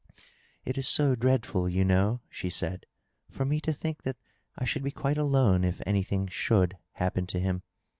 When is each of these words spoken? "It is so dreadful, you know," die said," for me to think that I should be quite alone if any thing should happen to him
"It 0.65 0.79
is 0.79 0.87
so 0.87 1.13
dreadful, 1.13 1.69
you 1.69 1.85
know," 1.85 2.21
die 2.41 2.49
said," 2.49 2.87
for 3.29 3.45
me 3.45 3.61
to 3.61 3.71
think 3.71 4.01
that 4.01 4.17
I 4.57 4.65
should 4.65 4.81
be 4.83 4.89
quite 4.89 5.19
alone 5.19 5.63
if 5.63 5.79
any 5.85 6.01
thing 6.01 6.25
should 6.25 6.75
happen 6.93 7.27
to 7.27 7.39
him 7.39 7.61